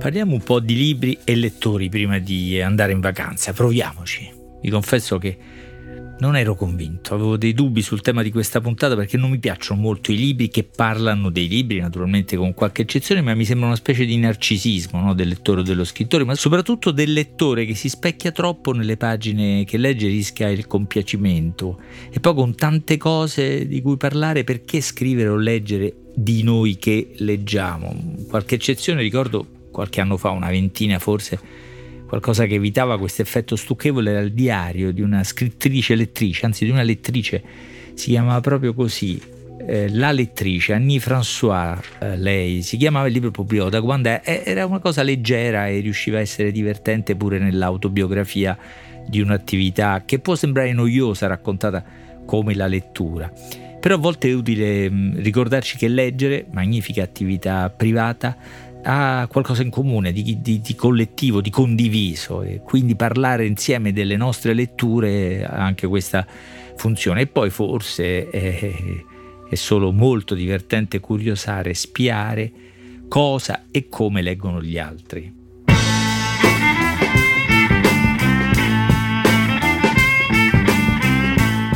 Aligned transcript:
Parliamo 0.00 0.32
un 0.32 0.42
po' 0.42 0.60
di 0.60 0.74
libri 0.74 1.18
e 1.24 1.34
lettori 1.34 1.90
prima 1.90 2.18
di 2.18 2.58
andare 2.58 2.92
in 2.92 3.00
vacanza, 3.00 3.52
proviamoci. 3.52 4.32
Vi 4.62 4.70
confesso 4.70 5.18
che 5.18 5.36
non 6.20 6.38
ero 6.38 6.54
convinto, 6.54 7.12
avevo 7.12 7.36
dei 7.36 7.52
dubbi 7.52 7.82
sul 7.82 8.00
tema 8.00 8.22
di 8.22 8.30
questa 8.30 8.62
puntata 8.62 8.96
perché 8.96 9.18
non 9.18 9.28
mi 9.28 9.38
piacciono 9.38 9.78
molto 9.78 10.10
i 10.10 10.16
libri 10.16 10.48
che 10.48 10.64
parlano 10.64 11.28
dei 11.28 11.48
libri, 11.48 11.80
naturalmente 11.80 12.38
con 12.38 12.54
qualche 12.54 12.80
eccezione, 12.82 13.20
ma 13.20 13.34
mi 13.34 13.44
sembra 13.44 13.66
una 13.66 13.76
specie 13.76 14.06
di 14.06 14.16
narcisismo 14.16 15.00
no? 15.00 15.12
del 15.12 15.28
lettore 15.28 15.60
o 15.60 15.62
dello 15.62 15.84
scrittore, 15.84 16.24
ma 16.24 16.34
soprattutto 16.34 16.92
del 16.92 17.12
lettore 17.12 17.66
che 17.66 17.74
si 17.74 17.90
specchia 17.90 18.32
troppo 18.32 18.72
nelle 18.72 18.96
pagine 18.96 19.64
che 19.64 19.76
legge 19.76 20.08
rischia 20.08 20.48
il 20.48 20.66
compiacimento 20.66 21.78
e 22.10 22.20
poi 22.20 22.34
con 22.34 22.54
tante 22.54 22.96
cose 22.96 23.68
di 23.68 23.82
cui 23.82 23.98
parlare 23.98 24.44
perché 24.44 24.80
scrivere 24.80 25.28
o 25.28 25.36
leggere 25.36 25.94
di 26.14 26.42
noi 26.42 26.78
che 26.78 27.12
leggiamo. 27.18 28.24
Qualche 28.30 28.54
eccezione 28.54 29.02
ricordo 29.02 29.58
qualche 29.70 30.00
anno 30.00 30.16
fa, 30.16 30.30
una 30.30 30.48
ventina 30.48 30.98
forse, 30.98 31.38
qualcosa 32.06 32.46
che 32.46 32.54
evitava 32.54 32.98
questo 32.98 33.22
effetto 33.22 33.56
stucchevole 33.56 34.10
era 34.10 34.20
il 34.20 34.32
diario 34.32 34.92
di 34.92 35.00
una 35.00 35.22
scrittrice 35.22 35.94
lettrice, 35.94 36.46
anzi 36.46 36.64
di 36.64 36.70
una 36.70 36.82
lettrice, 36.82 37.42
si 37.94 38.10
chiamava 38.10 38.40
proprio 38.40 38.74
così, 38.74 39.20
eh, 39.66 39.88
La 39.90 40.10
lettrice, 40.10 40.72
Annie 40.72 40.98
François, 40.98 41.78
eh, 42.00 42.16
lei 42.16 42.62
si 42.62 42.76
chiamava 42.76 43.06
il 43.06 43.12
libro 43.12 43.30
pubblicato 43.30 43.70
da 43.70 43.80
quando 43.82 44.08
era 44.22 44.66
una 44.66 44.78
cosa 44.78 45.02
leggera 45.02 45.68
e 45.68 45.80
riusciva 45.80 46.18
a 46.18 46.20
essere 46.20 46.50
divertente 46.50 47.14
pure 47.14 47.38
nell'autobiografia 47.38 48.58
di 49.06 49.20
un'attività 49.20 50.02
che 50.04 50.18
può 50.18 50.34
sembrare 50.34 50.72
noiosa 50.72 51.26
raccontata 51.26 51.84
come 52.24 52.54
la 52.54 52.66
lettura. 52.66 53.30
Però 53.80 53.94
a 53.94 53.98
volte 53.98 54.28
è 54.28 54.32
utile 54.32 54.90
mm, 54.90 55.18
ricordarci 55.18 55.76
che 55.76 55.88
leggere, 55.88 56.46
magnifica 56.50 57.02
attività 57.02 57.70
privata, 57.70 58.36
ha 58.82 59.26
qualcosa 59.30 59.62
in 59.62 59.70
comune, 59.70 60.12
di, 60.12 60.40
di, 60.40 60.60
di, 60.60 60.74
collettivo, 60.74 61.40
di 61.40 61.50
condiviso 61.50 62.42
e 62.42 62.60
quindi 62.64 62.96
parlare 62.96 63.46
insieme 63.46 63.92
delle 63.92 64.16
nostre 64.16 64.54
letture 64.54 65.44
ha 65.44 65.64
anche 65.64 65.86
questa 65.86 66.26
funzione. 66.76 67.22
E 67.22 67.26
poi 67.26 67.50
forse 67.50 68.28
è, 68.30 68.72
è 69.48 69.54
solo 69.54 69.92
molto 69.92 70.34
divertente 70.34 71.00
curiosare, 71.00 71.74
spiare 71.74 72.52
cosa 73.08 73.64
e 73.70 73.88
come 73.88 74.22
leggono 74.22 74.62
gli 74.62 74.78
altri. 74.78 75.38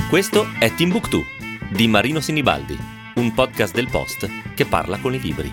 Questo 0.08 0.46
è 0.60 0.72
Timbuktu 0.72 1.24
di 1.70 1.88
Marino 1.88 2.20
Sinibaldi, 2.20 2.78
un 3.16 3.34
podcast 3.34 3.74
del 3.74 3.88
Post 3.90 4.28
che 4.54 4.64
parla 4.64 4.98
con 4.98 5.12
i 5.12 5.20
libri. 5.20 5.50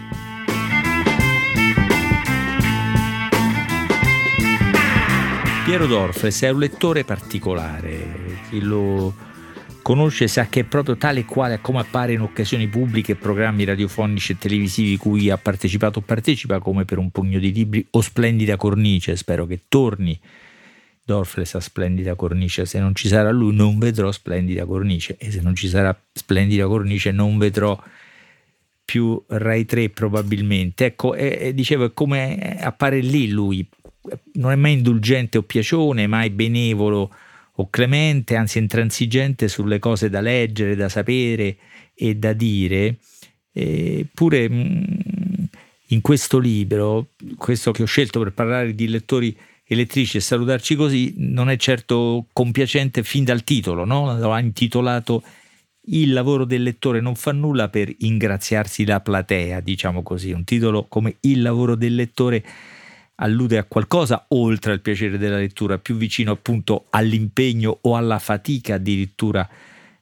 Piero 5.72 5.88
Dorfles 5.88 6.41
è 6.41 6.50
un 6.50 6.59
lettore 6.59 7.05
particolare, 7.05 8.41
chi 8.50 8.59
lo 8.59 9.16
conosce 9.81 10.27
sa 10.27 10.47
che 10.47 10.59
è 10.59 10.64
proprio 10.66 10.97
tale 10.97 11.22
e 11.22 11.25
quale 11.25 11.61
come 11.61 11.80
appare 11.80 12.11
in 12.11 12.19
occasioni 12.19 12.67
pubbliche, 12.67 13.16
programmi 13.16 13.64
radiofonici 13.64 14.33
e 14.33 14.38
televisivi 14.38 14.97
cui 14.97 15.30
ha 15.30 15.38
partecipato 15.38 15.99
o 15.99 16.02
partecipa 16.02 16.59
come 16.59 16.83
per 16.83 16.97
un 16.97 17.09
pugno 17.09 17.39
di 17.39 17.53
libri 17.53 17.88
o 17.92 18.02
splendida 18.02 18.58
cornice, 18.58 19.16
spero 19.16 19.45
che 19.45 19.61
torni. 19.69 20.19
Dorfles 21.05 21.55
a 21.55 21.61
splendida 21.61 22.16
cornice, 22.16 22.66
se 22.66 22.77
non 22.77 22.94
ci 22.94 23.08
sarà 23.08 23.31
lui 23.31 23.55
non 23.55 23.80
vedrò 23.80 24.11
splendida 24.11 24.66
cornice. 24.66 25.16
E 25.17 25.31
se 25.31 25.39
non 25.39 25.55
ci 25.55 25.69
sarà 25.69 25.97
splendida 26.11 26.67
cornice 26.67 27.11
non 27.11 27.38
vedrò 27.38 27.81
più 28.92 29.23
Rai 29.28 29.64
3 29.64 29.89
probabilmente. 29.92 30.84
Ecco, 30.84 31.16
e, 31.16 31.53
dicevo, 31.53 31.86
è 31.86 31.94
come 31.94 32.58
appare 32.59 33.00
lì 33.00 33.30
lui, 33.30 33.66
non 34.33 34.52
è 34.52 34.56
mai 34.56 34.73
indulgente 34.73 35.38
o 35.38 35.44
piacione, 35.44 36.08
mai 36.08 36.30
benevolo 36.30 37.09
o 37.56 37.70
clemente, 37.70 38.36
anzi 38.36 38.58
intransigente 38.58 39.48
sulle 39.48 39.80
cose 39.80 40.10
da 40.10 40.20
leggere, 40.20 40.76
da 40.76 40.89
sapere 40.89 41.55
e 41.93 42.16
da 42.16 42.33
dire. 42.33 42.98
Eppure 43.54 44.49
mm, 44.49 44.83
in 45.87 46.02
questo 46.02 46.37
libro, 46.37 47.11
questo 47.37 47.71
che 47.71 47.83
ho 47.83 47.87
scelto 47.87 48.20
per 48.20 48.33
parlare 48.33 48.76
di 48.76 48.89
lettori 48.89 49.33
e 49.64 49.73
lettrici 49.73 50.17
e 50.17 50.20
salutarci 50.20 50.76
così, 50.76 51.14
non 51.16 51.49
è 51.49 51.55
certo 51.55 52.26
compiacente 52.33 53.04
fin 53.04 53.23
dal 53.23 53.45
titolo, 53.45 53.86
no? 53.86 54.17
Lo 54.17 54.33
ha 54.33 54.39
intitolato 54.42 55.23
Il 55.86 56.14
lavoro 56.14 56.45
del 56.45 56.61
lettore 56.61 57.02
non 57.02 57.15
fa 57.15 57.31
nulla 57.31 57.69
per 57.69 57.92
ingraziarsi 57.99 58.86
la 58.86 58.99
platea, 58.99 59.61
diciamo 59.61 60.03
così, 60.03 60.31
un 60.31 60.43
titolo 60.43 60.86
come 60.87 61.17
Il 61.21 61.42
lavoro 61.42 61.75
del 61.75 61.95
lettore 61.95 62.45
allude 63.15 63.58
a 63.58 63.64
qualcosa 63.64 64.25
oltre 64.30 64.73
al 64.73 64.81
piacere 64.81 65.17
della 65.17 65.37
lettura, 65.37 65.80
più 65.80 65.95
vicino 65.95 66.31
appunto 66.31 66.86
all'impegno 66.92 67.80
o 67.81 67.95
alla 67.95 68.19
fatica 68.19 68.75
addirittura 68.75 69.47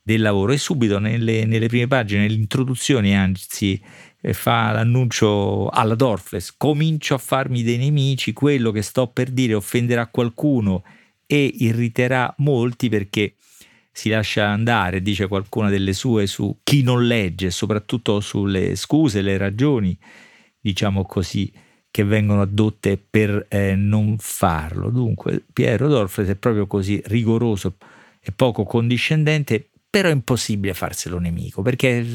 del 0.02 0.22
lavoro. 0.22 0.52
E 0.52 0.58
subito 0.58 1.00
nelle, 1.00 1.46
nelle 1.46 1.68
prime 1.68 1.88
pagine, 1.88 2.22
nell'introduzione 2.22 3.16
anzi, 3.16 3.82
eh, 4.20 4.34
fa 4.34 4.72
l'annuncio 4.72 5.70
alla 5.70 5.96
Dorfles, 5.96 6.56
comincio 6.58 7.16
a 7.16 7.20
farmi 7.20 7.64
dei 7.64 7.78
nemici, 7.78 8.34
quello 8.34 8.72
che 8.72 8.82
sto 8.82 9.08
per 9.08 9.30
dire 9.30 9.54
offenderà 9.54 10.08
qualcuno 10.08 10.84
e 11.26 11.50
irriterà 11.60 12.34
molti 12.40 12.90
perché 12.90 13.36
si 13.92 14.10
lascia 14.10 14.48
andare, 14.48 15.02
dice 15.02 15.28
qualcuna 15.28 15.70
delle 15.70 15.94
sue, 15.94 16.28
su 16.28 16.60
chi 16.64 16.84
non 16.84 17.06
legge, 17.06 17.52
soprattutto 17.52 18.20
sulle 18.20 18.76
scuse, 18.76 19.22
le 19.22 19.38
ragioni, 19.38 19.98
diciamo 20.60 21.06
così, 21.06 21.52
che 21.92 22.04
vengono 22.04 22.42
addotte 22.42 22.98
per 22.98 23.48
eh, 23.50 23.76
non 23.76 24.18
farlo. 24.20 24.90
Dunque 24.90 25.44
Piero 25.52 25.88
Dorfles 25.88 26.30
è 26.30 26.36
proprio 26.36 26.68
così 26.68 27.02
rigoroso 27.06 27.76
e 28.22 28.32
poco 28.32 28.64
condiscendente, 28.64 29.70
però 29.90 30.10
è 30.10 30.14
impossibile 30.14 30.74
farselo 30.74 31.18
nemico 31.18 31.62
perché 31.62 32.00
è 32.00 32.06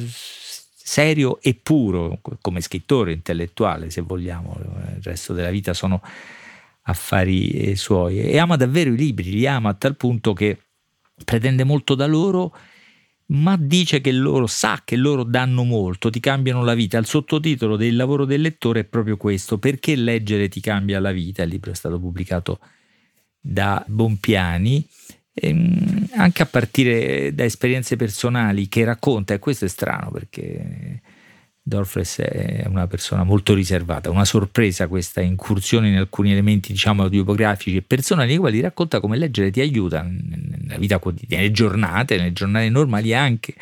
serio 0.86 1.40
e 1.40 1.58
puro 1.60 2.20
come 2.40 2.60
scrittore 2.60 3.12
intellettuale, 3.12 3.90
se 3.90 4.02
vogliamo, 4.02 4.56
il 4.60 5.02
resto 5.02 5.32
della 5.32 5.50
vita 5.50 5.72
sono 5.72 6.00
affari 6.82 7.50
eh, 7.50 7.76
suoi 7.76 8.20
e 8.20 8.38
ama 8.38 8.56
davvero 8.56 8.92
i 8.92 8.96
libri, 8.96 9.30
li 9.30 9.46
ama 9.46 9.70
a 9.70 9.74
tal 9.74 9.96
punto 9.96 10.34
che 10.34 10.58
pretende 11.22 11.64
molto 11.64 11.94
da 11.94 12.06
loro 12.06 12.54
ma 13.26 13.56
dice 13.56 14.00
che 14.00 14.12
loro 14.12 14.46
sa 14.46 14.82
che 14.84 14.96
loro 14.96 15.22
danno 15.24 15.64
molto, 15.64 16.10
ti 16.10 16.20
cambiano 16.20 16.62
la 16.62 16.74
vita. 16.74 16.98
Il 16.98 17.06
sottotitolo 17.06 17.76
del 17.76 17.96
lavoro 17.96 18.24
del 18.26 18.42
lettore 18.42 18.80
è 18.80 18.84
proprio 18.84 19.16
questo: 19.16 19.58
Perché 19.58 19.96
leggere 19.96 20.48
ti 20.48 20.60
cambia 20.60 21.00
la 21.00 21.12
vita? 21.12 21.42
Il 21.42 21.48
libro 21.50 21.70
è 21.70 21.74
stato 21.74 21.98
pubblicato 21.98 22.58
da 23.40 23.82
Bompiani, 23.88 24.86
ehm, 25.32 26.08
anche 26.16 26.42
a 26.42 26.46
partire 26.46 27.34
da 27.34 27.44
esperienze 27.44 27.96
personali 27.96 28.68
che 28.68 28.84
racconta, 28.84 29.34
e 29.34 29.38
questo 29.38 29.64
è 29.64 29.68
strano 29.68 30.10
perché 30.10 31.00
Dorfles 31.66 32.18
è 32.18 32.66
una 32.68 32.86
persona 32.86 33.24
molto 33.24 33.54
riservata, 33.54 34.10
una 34.10 34.26
sorpresa 34.26 34.86
questa 34.86 35.22
incursione 35.22 35.88
in 35.88 35.96
alcuni 35.96 36.30
elementi 36.30 36.72
diciamo 36.72 37.02
autobiografici 37.02 37.78
e 37.78 37.82
personali 37.82 38.28
nei 38.28 38.36
quali 38.36 38.60
racconta 38.60 39.00
come 39.00 39.16
leggere 39.16 39.50
ti 39.50 39.62
aiuta 39.62 40.02
nella 40.02 40.76
vita 40.76 40.98
quotidiana, 40.98 41.42
nelle 41.42 41.54
giornate, 41.54 42.16
nelle 42.18 42.34
giornate 42.34 42.68
normali 42.68 43.14
anche 43.14 43.54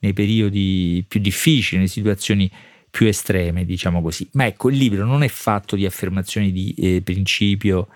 nei 0.00 0.12
periodi 0.12 1.02
più 1.08 1.20
difficili, 1.20 1.78
nelle 1.78 1.88
situazioni 1.88 2.50
più 2.90 3.06
estreme, 3.06 3.64
diciamo 3.64 4.02
così. 4.02 4.28
Ma 4.32 4.44
ecco, 4.44 4.68
il 4.68 4.76
libro 4.76 5.06
non 5.06 5.22
è 5.22 5.28
fatto 5.28 5.74
di 5.74 5.86
affermazioni 5.86 6.52
di 6.52 6.74
eh, 6.76 7.00
principio 7.02 7.88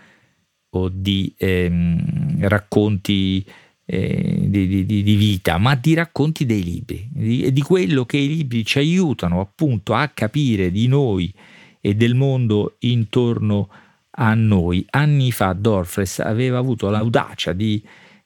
o 0.71 0.89
di 0.89 1.35
ehm, 1.37 2.49
racconti 2.49 3.45
eh, 3.87 4.47
di, 4.49 4.85
di, 4.85 5.03
di, 5.03 5.15
vita, 5.15 5.59
ma 5.59 5.77
di 5.77 5.95
racconti 5.95 6.45
dei 6.45 6.63
libri, 6.63 7.09
di, 7.09 7.53
di 7.53 7.63
quello 7.63 8.05
che 8.05 8.17
i 8.17 8.29
libri 8.29 8.65
ci 8.65 8.79
aiutano 8.79 9.41
appunto 9.41 9.95
a 9.95 10.09
capire 10.09 10.73
di 10.73 10.89
noi 10.89 11.33
e 11.81 11.95
del 11.95 12.17
mondo 12.17 12.77
intorno 12.81 13.69
a 14.11 14.35
noi. 14.35 14.85
Anni 14.91 15.31
fa 15.31 15.53
Dorfles 15.53 16.19
aveva 16.19 16.59
avuto 16.59 16.91
l'audacia 16.91 17.53
di 17.53 17.81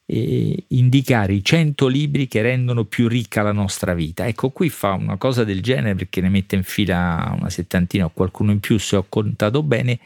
eh, 0.07 0.65
indicare 0.69 1.33
i 1.33 1.43
100 1.43 1.87
libri 1.87 2.27
che 2.27 2.41
rendono 2.41 2.85
più 2.85 3.07
ricca 3.07 3.43
la 3.43 3.51
nostra 3.51 3.93
vita. 3.93 4.25
Ecco, 4.25 4.49
qui 4.49 4.69
fa 4.69 4.93
una 4.93 5.17
cosa 5.17 5.43
del 5.43 5.61
genere 5.61 5.93
perché 5.93 6.21
ne 6.21 6.29
mette 6.29 6.55
in 6.55 6.63
fila 6.63 7.35
una 7.37 7.51
settantina 7.51 8.05
o 8.05 8.11
qualcuno 8.11 8.51
in 8.51 8.59
più 8.59 8.79
se 8.79 8.95
ho 8.95 9.05
contato 9.07 9.61
bene, 9.61 9.99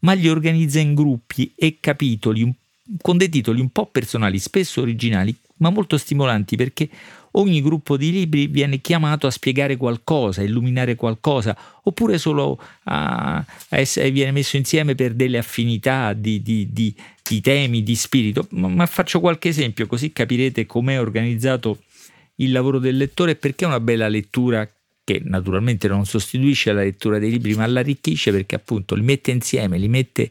ma 0.00 0.14
li 0.14 0.28
organizza 0.28 0.80
in 0.80 0.94
gruppi 0.94 1.52
e 1.54 1.76
capitoli 1.80 2.42
un 2.42 2.54
con 3.00 3.16
dei 3.16 3.28
titoli 3.28 3.60
un 3.60 3.70
po' 3.70 3.86
personali, 3.86 4.38
spesso 4.38 4.80
originali, 4.80 5.34
ma 5.58 5.70
molto 5.70 5.96
stimolanti 5.96 6.56
perché 6.56 6.88
ogni 7.32 7.62
gruppo 7.62 7.96
di 7.96 8.10
libri 8.10 8.46
viene 8.48 8.80
chiamato 8.80 9.26
a 9.26 9.30
spiegare 9.30 9.76
qualcosa, 9.76 10.40
a 10.40 10.44
illuminare 10.44 10.96
qualcosa, 10.96 11.56
oppure 11.82 12.18
solo 12.18 12.60
a, 12.84 13.44
essere, 13.68 14.10
viene 14.10 14.32
messo 14.32 14.56
insieme 14.56 14.94
per 14.94 15.14
delle 15.14 15.38
affinità 15.38 16.12
di, 16.12 16.42
di, 16.42 16.68
di, 16.72 16.94
di 17.22 17.40
temi, 17.40 17.82
di 17.82 17.94
spirito. 17.94 18.46
Ma, 18.50 18.68
ma, 18.68 18.86
faccio 18.86 19.20
qualche 19.20 19.48
esempio 19.48 19.86
così 19.86 20.12
capirete 20.12 20.66
com'è 20.66 21.00
organizzato 21.00 21.78
il 22.36 22.50
lavoro 22.50 22.78
del 22.78 22.96
lettore 22.96 23.32
e 23.32 23.36
perché 23.36 23.64
è 23.64 23.68
una 23.68 23.80
bella 23.80 24.08
lettura 24.08 24.68
che 25.04 25.20
naturalmente 25.24 25.88
non 25.88 26.04
sostituisce 26.04 26.72
la 26.72 26.82
lettura 26.82 27.18
dei 27.18 27.30
libri, 27.30 27.54
ma 27.54 27.66
l'arricchisce 27.66 28.30
perché 28.30 28.56
appunto 28.56 28.94
li 28.94 29.02
mette 29.02 29.30
insieme, 29.30 29.78
li 29.78 29.88
mette 29.88 30.30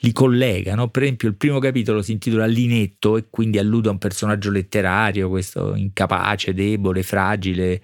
li 0.00 0.12
collega, 0.12 0.74
no? 0.74 0.88
per 0.90 1.02
esempio 1.02 1.28
il 1.28 1.36
primo 1.36 1.58
capitolo 1.58 2.02
si 2.02 2.12
intitola 2.12 2.46
Linetto 2.46 3.16
e 3.16 3.26
quindi 3.30 3.58
allude 3.58 3.88
a 3.88 3.92
un 3.92 3.98
personaggio 3.98 4.50
letterario, 4.50 5.28
questo 5.28 5.74
incapace, 5.74 6.54
debole, 6.54 7.02
fragile, 7.02 7.82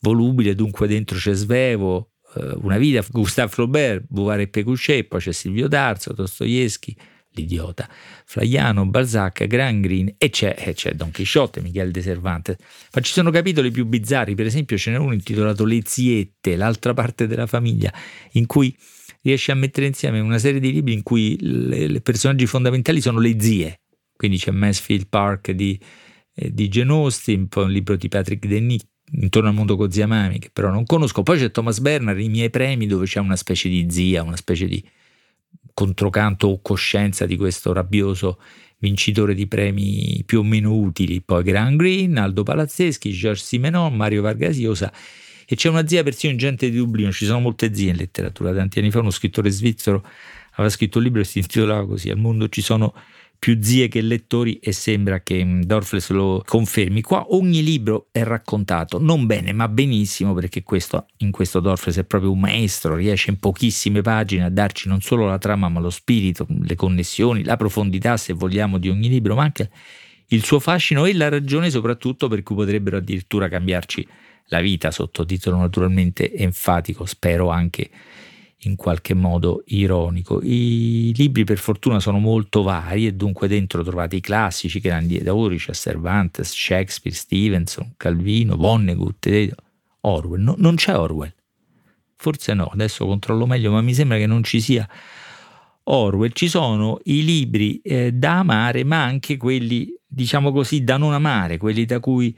volubile, 0.00 0.54
dunque 0.54 0.88
dentro 0.88 1.16
c'è 1.16 1.34
Svevo, 1.34 2.10
eh, 2.34 2.54
una 2.62 2.78
vita, 2.78 3.04
Gustave 3.08 3.50
Flaubert, 3.50 4.04
Bouvard 4.08 4.40
e 4.40 4.48
Pécuchet, 4.48 5.06
poi 5.06 5.20
c'è 5.20 5.32
Silvio 5.32 5.68
Darzo, 5.68 6.12
Dostoevsky, 6.12 6.96
l'idiota, 7.34 7.88
Flaiano, 8.24 8.86
Balzac, 8.86 9.46
Gran 9.46 9.80
Green 9.80 10.14
e 10.18 10.30
c'è, 10.30 10.54
e 10.58 10.74
c'è 10.74 10.92
Don 10.94 11.10
Chisciotte, 11.10 11.60
Michele 11.60 11.90
de 11.90 12.02
Cervantes. 12.02 12.56
Ma 12.92 13.00
ci 13.00 13.12
sono 13.12 13.30
capitoli 13.30 13.70
più 13.70 13.86
bizzarri, 13.86 14.34
per 14.34 14.46
esempio 14.46 14.76
ce 14.76 14.90
n'è 14.90 14.96
uno 14.96 15.12
intitolato 15.12 15.64
Le 15.64 15.80
ziette, 15.84 16.56
l'altra 16.56 16.92
parte 16.92 17.26
della 17.26 17.46
famiglia, 17.46 17.92
in 18.32 18.46
cui 18.46 18.76
riesce 19.22 19.52
a 19.52 19.54
mettere 19.54 19.86
insieme 19.86 20.20
una 20.20 20.38
serie 20.38 20.60
di 20.60 20.72
libri 20.72 20.92
in 20.92 21.02
cui 21.02 21.38
i 21.40 22.00
personaggi 22.02 22.46
fondamentali 22.46 23.00
sono 23.00 23.18
le 23.18 23.40
zie. 23.40 23.80
Quindi 24.14 24.38
c'è 24.38 24.50
Mansfield 24.50 25.08
Park 25.08 25.50
di, 25.52 25.78
eh, 26.34 26.52
di 26.52 26.68
Jane 26.68 26.92
Austen, 26.92 27.48
poi 27.48 27.64
un 27.64 27.70
libro 27.70 27.96
di 27.96 28.08
Patrick 28.08 28.46
Denis 28.46 28.84
intorno 29.14 29.48
al 29.48 29.54
mondo 29.54 29.76
con 29.76 29.90
zia 29.90 30.06
Mami, 30.06 30.38
che 30.38 30.50
però 30.52 30.70
non 30.70 30.84
conosco. 30.84 31.22
Poi 31.22 31.38
c'è 31.38 31.50
Thomas 31.50 31.80
Bernard, 31.80 32.20
I 32.20 32.28
miei 32.28 32.50
premi, 32.50 32.86
dove 32.86 33.06
c'è 33.06 33.20
una 33.20 33.36
specie 33.36 33.68
di 33.68 33.86
zia, 33.90 34.22
una 34.22 34.36
specie 34.36 34.66
di 34.66 34.82
controcanto 35.74 36.48
o 36.48 36.60
coscienza 36.60 37.26
di 37.26 37.36
questo 37.36 37.72
rabbioso 37.72 38.38
vincitore 38.78 39.34
di 39.34 39.46
premi 39.46 40.22
più 40.26 40.40
o 40.40 40.42
meno 40.42 40.74
utili. 40.74 41.20
Poi 41.20 41.42
Gran 41.42 41.76
Green, 41.76 42.16
Aldo 42.16 42.42
Palazzeschi, 42.42 43.10
Georges 43.12 43.46
Simenon, 43.46 43.94
Mario 43.94 44.22
Vargas 44.22 44.58
Llosa 44.58 44.92
e 45.46 45.56
c'è 45.56 45.68
una 45.68 45.86
zia 45.86 46.02
persino 46.02 46.32
in 46.32 46.38
gente 46.38 46.70
di 46.70 46.76
Dublino, 46.76 47.12
ci 47.12 47.24
sono 47.24 47.40
molte 47.40 47.74
zie 47.74 47.90
in 47.90 47.96
letteratura. 47.96 48.52
Tanti 48.52 48.78
anni 48.78 48.90
fa 48.90 49.00
uno 49.00 49.10
scrittore 49.10 49.50
svizzero 49.50 50.04
aveva 50.52 50.68
scritto 50.68 50.98
un 50.98 51.04
libro 51.04 51.20
e 51.20 51.24
si 51.24 51.38
intitolava 51.38 51.86
così, 51.86 52.10
Al 52.10 52.18
mondo 52.18 52.48
ci 52.48 52.60
sono 52.60 52.94
più 53.42 53.58
zie 53.60 53.88
che 53.88 54.00
lettori 54.02 54.60
e 54.60 54.70
sembra 54.70 55.18
che 55.20 55.44
mm, 55.44 55.62
Dorfles 55.62 56.10
lo 56.10 56.44
confermi. 56.46 57.00
Qua 57.02 57.26
ogni 57.30 57.64
libro 57.64 58.06
è 58.12 58.22
raccontato, 58.22 59.00
non 59.00 59.26
bene 59.26 59.52
ma 59.52 59.66
benissimo, 59.66 60.32
perché 60.32 60.62
questo, 60.62 61.06
in 61.18 61.32
questo 61.32 61.58
Dorfles 61.58 61.98
è 61.98 62.04
proprio 62.04 62.30
un 62.30 62.38
maestro, 62.38 62.94
riesce 62.94 63.30
in 63.30 63.40
pochissime 63.40 64.00
pagine 64.00 64.44
a 64.44 64.48
darci 64.48 64.86
non 64.86 65.00
solo 65.00 65.26
la 65.26 65.38
trama 65.38 65.68
ma 65.68 65.80
lo 65.80 65.90
spirito, 65.90 66.46
le 66.48 66.76
connessioni, 66.76 67.42
la 67.42 67.56
profondità 67.56 68.16
se 68.16 68.32
vogliamo 68.32 68.78
di 68.78 68.88
ogni 68.88 69.08
libro, 69.08 69.34
ma 69.34 69.42
anche 69.42 69.70
il 70.28 70.44
suo 70.44 70.60
fascino 70.60 71.04
e 71.04 71.12
la 71.12 71.28
ragione 71.28 71.68
soprattutto 71.68 72.28
per 72.28 72.44
cui 72.44 72.54
potrebbero 72.54 72.98
addirittura 72.98 73.48
cambiarci 73.48 74.06
la 74.46 74.60
vita, 74.60 74.90
sottotitolo 74.90 75.56
naturalmente 75.56 76.34
enfatico, 76.34 77.04
spero 77.04 77.50
anche 77.50 77.90
in 78.64 78.76
qualche 78.76 79.14
modo 79.14 79.62
ironico. 79.66 80.40
I 80.42 81.12
libri 81.16 81.44
per 81.44 81.58
fortuna 81.58 82.00
sono 82.00 82.18
molto 82.18 82.62
vari 82.62 83.06
e 83.06 83.12
dunque 83.12 83.48
dentro 83.48 83.82
trovate 83.82 84.16
i 84.16 84.20
classici 84.20 84.78
grandi 84.78 85.18
autori, 85.18 85.56
c'è 85.56 85.72
Cervantes, 85.72 86.52
Shakespeare, 86.52 87.16
Stevenson, 87.16 87.94
Calvino, 87.96 88.56
Vonnegut, 88.56 89.54
Orwell. 90.00 90.42
No, 90.42 90.54
non 90.58 90.76
c'è 90.76 90.96
Orwell. 90.96 91.32
Forse 92.16 92.54
no, 92.54 92.66
adesso 92.66 93.06
controllo 93.06 93.46
meglio, 93.46 93.72
ma 93.72 93.80
mi 93.80 93.94
sembra 93.94 94.16
che 94.16 94.26
non 94.26 94.44
ci 94.44 94.60
sia 94.60 94.88
Orwell. 95.84 96.30
Ci 96.32 96.48
sono 96.48 97.00
i 97.04 97.24
libri 97.24 97.80
eh, 97.80 98.12
da 98.12 98.38
amare, 98.38 98.84
ma 98.84 99.02
anche 99.02 99.36
quelli, 99.36 99.92
diciamo 100.06 100.52
così, 100.52 100.84
da 100.84 100.96
non 100.98 101.14
amare, 101.14 101.56
quelli 101.56 101.84
da 101.84 101.98
cui 101.98 102.36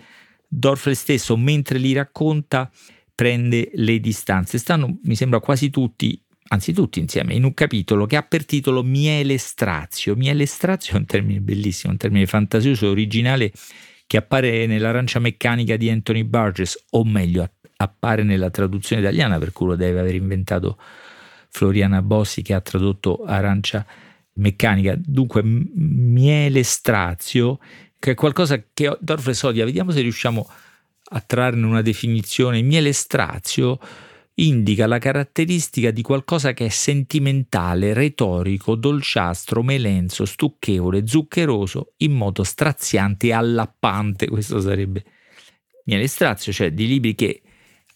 Dorfler 0.48 0.96
stesso, 0.96 1.36
mentre 1.36 1.78
li 1.78 1.92
racconta, 1.92 2.70
prende 3.14 3.70
le 3.74 4.00
distanze. 4.00 4.58
Stanno, 4.58 4.98
mi 5.02 5.14
sembra, 5.14 5.40
quasi 5.40 5.70
tutti, 5.70 6.20
anzi 6.48 6.72
tutti 6.72 6.98
insieme, 7.00 7.34
in 7.34 7.44
un 7.44 7.54
capitolo 7.54 8.06
che 8.06 8.16
ha 8.16 8.22
per 8.22 8.44
titolo 8.44 8.82
Miele 8.82 9.38
Strazio. 9.38 10.16
Miele 10.16 10.46
Strazio 10.46 10.94
è 10.94 10.98
un 10.98 11.06
termine 11.06 11.40
bellissimo, 11.40 11.92
un 11.92 11.98
termine 11.98 12.26
fantasioso, 12.26 12.88
originale, 12.88 13.52
che 14.06 14.16
appare 14.16 14.66
nell'arancia 14.66 15.18
meccanica 15.18 15.76
di 15.76 15.90
Anthony 15.90 16.24
Burgess, 16.24 16.84
o 16.90 17.04
meglio, 17.04 17.50
appare 17.76 18.22
nella 18.22 18.50
traduzione 18.50 19.02
italiana, 19.02 19.38
per 19.38 19.52
cui 19.52 19.66
lo 19.68 19.76
deve 19.76 20.00
aver 20.00 20.14
inventato 20.14 20.78
Floriana 21.48 22.02
Bossi 22.02 22.42
che 22.42 22.54
ha 22.54 22.60
tradotto 22.60 23.24
arancia 23.24 23.86
meccanica. 24.34 24.96
Dunque, 24.98 25.42
miele 25.44 26.62
strazio, 26.62 27.58
che 28.04 28.12
è 28.12 28.14
qualcosa 28.14 28.62
che 28.72 28.96
Dorfles 29.00 29.42
odia. 29.42 29.64
Vediamo 29.64 29.90
se 29.90 30.00
riusciamo 30.00 30.46
a 30.48 30.72
a 31.08 31.20
trarne 31.20 31.66
una 31.66 31.82
definizione, 31.82 32.62
miele 32.62 32.92
strazio 32.92 33.78
indica 34.36 34.86
la 34.86 34.98
caratteristica 34.98 35.90
di 35.90 36.02
qualcosa 36.02 36.52
che 36.54 36.66
è 36.66 36.68
sentimentale, 36.68 37.92
retorico, 37.92 38.74
dolciastro, 38.74 39.62
melenzo, 39.62 40.24
stucchevole, 40.24 41.06
zuccheroso, 41.06 41.92
in 41.98 42.12
modo 42.12 42.42
straziante 42.42 43.28
e 43.28 43.32
allappante. 43.32 44.26
Questo 44.26 44.60
sarebbe 44.60 45.04
miele 45.84 46.08
strazio, 46.08 46.52
cioè 46.52 46.72
di 46.72 46.86
libri 46.86 47.14
che 47.14 47.42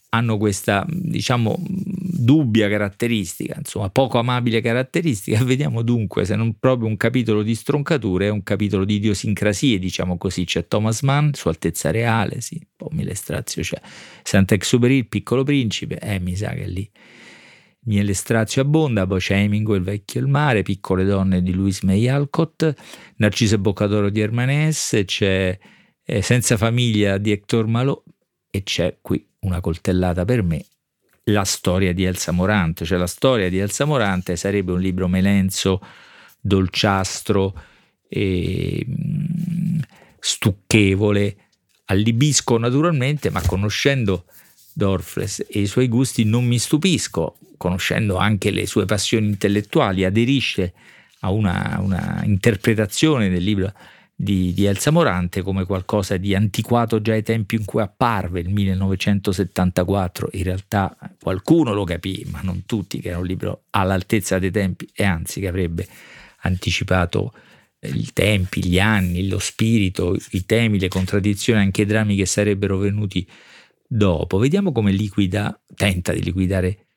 hanno 0.09 0.37
questa, 0.37 0.85
diciamo, 0.87 1.61
dubbia 1.61 2.67
caratteristica, 2.67 3.55
insomma, 3.57 3.89
poco 3.89 4.17
amabile 4.17 4.61
caratteristica. 4.61 5.43
Vediamo 5.43 5.81
dunque 5.81 6.25
se 6.25 6.35
non 6.35 6.57
proprio 6.59 6.87
un 6.87 6.97
capitolo 6.97 7.43
di 7.43 7.55
stroncature, 7.55 8.27
è 8.27 8.29
un 8.29 8.43
capitolo 8.43 8.85
di 8.85 8.95
idiosincrasie, 8.95 9.77
diciamo 9.77 10.17
così. 10.17 10.45
C'è 10.45 10.67
Thomas 10.67 11.01
Mann, 11.01 11.31
Sua 11.33 11.51
Altezza 11.51 11.91
Reale, 11.91 12.41
sì, 12.41 12.55
un 12.55 12.67
po' 12.75 12.89
Mille 12.91 13.13
Strazio, 13.13 13.61
c'è 13.61 13.79
Sant'Exupéry, 14.23 14.97
Il 14.97 15.07
Piccolo 15.07 15.43
Principe, 15.43 15.99
eh, 15.99 16.19
mi 16.19 16.35
sa 16.35 16.49
che 16.53 16.65
lì 16.65 16.89
Miele 17.81 18.13
Strazio 18.13 18.61
abbonda, 18.61 19.07
poi 19.07 19.19
c'è 19.19 19.37
Hemingway, 19.37 19.77
Il 19.77 19.83
Vecchio 19.83 20.19
e 20.19 20.23
il 20.23 20.29
Mare, 20.29 20.63
Piccole 20.63 21.05
Donne 21.05 21.41
di 21.41 21.53
Louise 21.53 21.85
May 21.85 22.07
Alcott, 22.07 22.73
Narciso 23.17 23.55
e 23.55 23.59
Boccadoro 23.59 24.09
di 24.09 24.19
Hermanès, 24.19 25.01
c'è 25.05 25.57
eh, 26.03 26.21
Senza 26.21 26.57
Famiglia 26.57 27.17
di 27.17 27.31
Hector 27.31 27.67
Malot 27.67 28.03
e 28.49 28.63
c'è 28.63 28.97
qui 29.01 29.25
una 29.41 29.61
coltellata 29.61 30.25
per 30.25 30.43
me, 30.43 30.65
la 31.25 31.43
storia 31.43 31.93
di 31.93 32.03
Elsa 32.03 32.31
Morante, 32.31 32.85
cioè 32.85 32.97
la 32.97 33.07
storia 33.07 33.49
di 33.49 33.59
Elsa 33.59 33.85
Morante 33.85 34.35
sarebbe 34.35 34.71
un 34.71 34.79
libro 34.79 35.07
melenzo, 35.07 35.81
dolciastro, 36.39 37.53
e, 38.07 38.85
mm, 38.87 39.79
stucchevole, 40.19 41.37
allibisco 41.85 42.57
naturalmente, 42.57 43.29
ma 43.29 43.41
conoscendo 43.45 44.25
Dorfles 44.73 45.45
e 45.49 45.61
i 45.61 45.67
suoi 45.67 45.87
gusti 45.87 46.23
non 46.23 46.45
mi 46.45 46.57
stupisco, 46.57 47.37
conoscendo 47.57 48.17
anche 48.17 48.51
le 48.51 48.65
sue 48.65 48.85
passioni 48.85 49.27
intellettuali, 49.27 50.05
aderisce 50.05 50.73
a 51.21 51.31
una, 51.31 51.77
una 51.81 52.21
interpretazione 52.23 53.29
del 53.29 53.43
libro 53.43 53.73
di, 54.21 54.53
di, 54.53 54.65
Elsa 54.65 54.91
Morante 54.91 55.41
come 55.41 55.63
qualcosa 55.63 56.17
di 56.17 56.35
antiquato 56.35 57.01
già 57.01 57.13
ai 57.13 57.23
tempi 57.23 57.55
in 57.55 57.63
cui 57.63 57.81
apparve, 57.81 58.41
il 58.41 58.49
1974. 58.49 60.31
In 60.33 60.43
realtà 60.43 60.97
qualcuno 61.21 61.73
lo 61.73 61.85
capì, 61.85 62.27
ma 62.29 62.41
non 62.43 62.65
tutti, 62.65 62.99
che 62.99 63.09
era 63.09 63.19
un 63.19 63.25
libro 63.25 63.63
all'altezza 63.69 64.37
dei 64.37 64.51
tempi 64.51 64.89
e 64.93 65.05
anzi 65.05 65.39
che 65.39 65.47
avrebbe 65.47 65.87
anticipato 66.41 67.31
i 67.79 68.09
tempi, 68.11 68.65
gli 68.65 68.77
anni, 68.77 69.29
lo 69.29 69.39
spirito, 69.39 70.17
i 70.31 70.45
temi, 70.45 70.79
le 70.79 70.89
contraddizioni, 70.89 71.61
anche 71.61 71.83
i 71.83 71.85
drammi 71.85 72.17
che 72.17 72.25
sarebbero 72.25 72.77
venuti 72.77 73.25
dopo. 73.87 74.37
Vediamo 74.37 74.73
come 74.73 74.91
liquida, 74.91 75.57
tenta 75.75 76.11
di 76.11 76.21
liquidare 76.21 76.87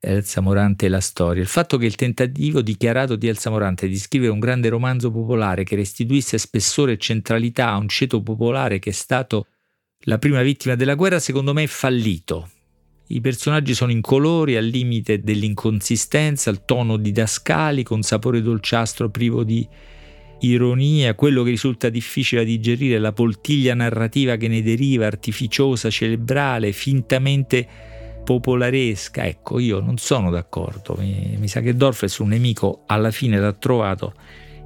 Elsa 0.00 0.40
Morante 0.40 0.86
e 0.86 0.88
la 0.88 1.00
storia, 1.00 1.42
il 1.42 1.48
fatto 1.48 1.78
che 1.78 1.86
il 1.86 1.94
tentativo 1.94 2.62
dichiarato 2.62 3.16
di 3.16 3.28
Elsa 3.28 3.50
Morante 3.50 3.88
di 3.88 3.96
scrivere 3.96 4.32
un 4.32 4.38
grande 4.38 4.68
romanzo 4.68 5.10
popolare 5.10 5.64
che 5.64 5.76
restituisse 5.76 6.38
spessore 6.38 6.92
e 6.92 6.98
centralità 6.98 7.70
a 7.70 7.76
un 7.76 7.88
ceto 7.88 8.22
popolare 8.22 8.78
che 8.78 8.90
è 8.90 8.92
stato 8.92 9.46
la 10.00 10.18
prima 10.18 10.42
vittima 10.42 10.74
della 10.76 10.94
guerra, 10.94 11.18
secondo 11.18 11.52
me 11.52 11.64
è 11.64 11.66
fallito. 11.66 12.50
I 13.08 13.20
personaggi 13.20 13.74
sono 13.74 13.92
incolori, 13.92 14.56
al 14.56 14.64
limite 14.64 15.20
dell'inconsistenza, 15.20 16.50
il 16.50 16.64
tono 16.64 16.96
didascali, 16.96 17.82
con 17.82 18.02
sapore 18.02 18.42
dolciastro 18.42 19.10
privo 19.10 19.44
di 19.44 19.66
ironia, 20.40 21.14
quello 21.14 21.42
che 21.42 21.50
risulta 21.50 21.88
difficile 21.88 22.42
da 22.42 22.46
digerire 22.48 22.96
è 22.96 22.98
la 22.98 23.12
poltiglia 23.12 23.74
narrativa 23.74 24.36
che 24.36 24.48
ne 24.48 24.62
deriva, 24.62 25.06
artificiosa, 25.06 25.88
cerebrale, 25.88 26.72
fintamente 26.72 27.66
popolaresca. 28.26 29.24
Ecco, 29.24 29.60
io 29.60 29.78
non 29.78 29.98
sono 29.98 30.30
d'accordo. 30.30 30.96
Mi, 30.98 31.36
mi 31.38 31.46
sa 31.46 31.60
che 31.60 31.76
Dorfles 31.76 32.18
un 32.18 32.28
nemico 32.28 32.82
alla 32.86 33.12
fine 33.12 33.38
l'ha 33.38 33.52
trovato 33.52 34.14